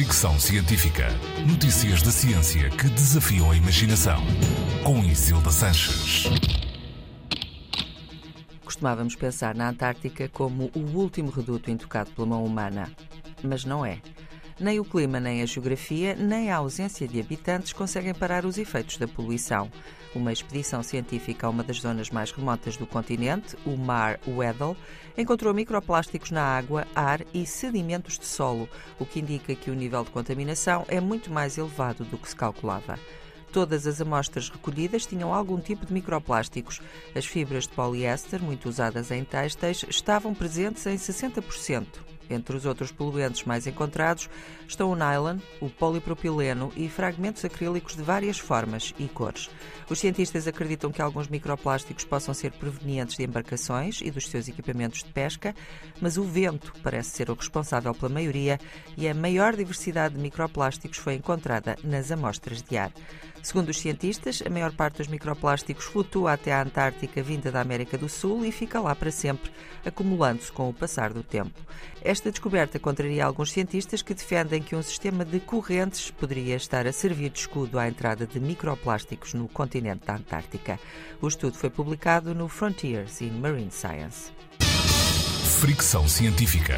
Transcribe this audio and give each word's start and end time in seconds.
Fricção 0.00 0.40
Científica. 0.40 1.08
Notícias 1.46 2.00
da 2.00 2.10
ciência 2.10 2.70
que 2.70 2.88
desafiam 2.88 3.50
a 3.50 3.54
imaginação. 3.54 4.18
Com 4.82 5.04
Isilda 5.04 5.50
Sanches. 5.50 6.24
Costumávamos 8.64 9.14
pensar 9.14 9.54
na 9.54 9.68
Antártica 9.68 10.26
como 10.30 10.70
o 10.74 10.98
último 10.98 11.30
reduto 11.30 11.70
intocado 11.70 12.12
pela 12.12 12.28
mão 12.28 12.42
humana. 12.42 12.90
Mas 13.42 13.66
não 13.66 13.84
é. 13.84 14.00
Nem 14.60 14.78
o 14.78 14.84
clima, 14.84 15.18
nem 15.18 15.40
a 15.40 15.46
geografia, 15.46 16.14
nem 16.14 16.50
a 16.50 16.58
ausência 16.58 17.08
de 17.08 17.18
habitantes 17.18 17.72
conseguem 17.72 18.12
parar 18.12 18.44
os 18.44 18.58
efeitos 18.58 18.98
da 18.98 19.08
poluição. 19.08 19.72
Uma 20.14 20.34
expedição 20.34 20.82
científica 20.82 21.46
a 21.46 21.50
uma 21.50 21.62
das 21.64 21.80
zonas 21.80 22.10
mais 22.10 22.30
remotas 22.30 22.76
do 22.76 22.86
continente, 22.86 23.56
o 23.64 23.74
Mar 23.74 24.20
Weddell, 24.28 24.76
encontrou 25.16 25.54
microplásticos 25.54 26.30
na 26.30 26.42
água, 26.42 26.86
ar 26.94 27.22
e 27.32 27.46
sedimentos 27.46 28.18
de 28.18 28.26
solo, 28.26 28.68
o 28.98 29.06
que 29.06 29.20
indica 29.20 29.54
que 29.54 29.70
o 29.70 29.74
nível 29.74 30.04
de 30.04 30.10
contaminação 30.10 30.84
é 30.88 31.00
muito 31.00 31.32
mais 31.32 31.56
elevado 31.56 32.04
do 32.04 32.18
que 32.18 32.28
se 32.28 32.36
calculava. 32.36 32.98
Todas 33.50 33.86
as 33.86 33.98
amostras 34.02 34.50
recolhidas 34.50 35.06
tinham 35.06 35.32
algum 35.32 35.58
tipo 35.58 35.86
de 35.86 35.94
microplásticos. 35.94 36.82
As 37.14 37.24
fibras 37.24 37.66
de 37.66 37.70
poliéster, 37.70 38.42
muito 38.42 38.68
usadas 38.68 39.10
em 39.10 39.24
têxteis, 39.24 39.86
estavam 39.88 40.34
presentes 40.34 40.84
em 40.86 40.96
60%. 40.96 41.86
Entre 42.30 42.56
os 42.56 42.64
outros 42.64 42.92
poluentes 42.92 43.44
mais 43.44 43.66
encontrados 43.66 44.30
estão 44.66 44.90
o 44.90 44.94
nylon, 44.94 45.38
o 45.60 45.68
polipropileno 45.68 46.72
e 46.76 46.88
fragmentos 46.88 47.44
acrílicos 47.44 47.96
de 47.96 48.02
várias 48.02 48.38
formas 48.38 48.94
e 48.98 49.08
cores. 49.08 49.50
Os 49.90 49.98
cientistas 49.98 50.46
acreditam 50.46 50.92
que 50.92 51.02
alguns 51.02 51.26
microplásticos 51.26 52.04
possam 52.04 52.32
ser 52.32 52.52
provenientes 52.52 53.16
de 53.16 53.24
embarcações 53.24 54.00
e 54.00 54.10
dos 54.10 54.28
seus 54.28 54.46
equipamentos 54.46 55.02
de 55.02 55.12
pesca, 55.12 55.54
mas 56.00 56.16
o 56.16 56.22
vento 56.22 56.72
parece 56.82 57.10
ser 57.10 57.30
o 57.30 57.34
responsável 57.34 57.92
pela 57.92 58.12
maioria 58.12 58.60
e 58.96 59.08
a 59.08 59.14
maior 59.14 59.56
diversidade 59.56 60.14
de 60.14 60.20
microplásticos 60.20 60.98
foi 60.98 61.14
encontrada 61.14 61.76
nas 61.82 62.12
amostras 62.12 62.62
de 62.62 62.78
ar. 62.78 62.92
Segundo 63.42 63.70
os 63.70 63.80
cientistas, 63.80 64.42
a 64.44 64.50
maior 64.50 64.72
parte 64.72 64.98
dos 64.98 65.08
microplásticos 65.08 65.86
flutua 65.86 66.34
até 66.34 66.52
à 66.52 66.62
Antártica 66.62 67.22
vinda 67.22 67.50
da 67.50 67.60
América 67.60 67.96
do 67.96 68.08
Sul 68.08 68.44
e 68.44 68.52
fica 68.52 68.78
lá 68.78 68.94
para 68.94 69.10
sempre, 69.10 69.50
acumulando-se 69.84 70.52
com 70.52 70.68
o 70.68 70.74
passar 70.74 71.12
do 71.12 71.22
tempo. 71.22 71.58
Esta 72.02 72.19
descoberta 72.28 72.78
contraria 72.78 73.24
alguns 73.24 73.52
cientistas 73.52 74.02
que 74.02 74.12
defendem 74.12 74.60
que 74.60 74.74
um 74.74 74.82
sistema 74.82 75.24
de 75.24 75.38
correntes 75.38 76.10
poderia 76.10 76.56
estar 76.56 76.86
a 76.86 76.92
servir 76.92 77.30
de 77.30 77.38
escudo 77.38 77.78
à 77.78 77.88
entrada 77.88 78.26
de 78.26 78.40
microplásticos 78.40 79.32
no 79.34 79.48
continente 79.48 80.04
da 80.04 80.16
Antártica. 80.16 80.80
O 81.22 81.28
estudo 81.28 81.56
foi 81.56 81.70
publicado 81.70 82.34
no 82.34 82.48
Frontiers 82.48 83.20
in 83.20 83.30
Marine 83.30 83.70
Science. 83.70 84.32
Fricção 85.60 86.08
Científica. 86.08 86.74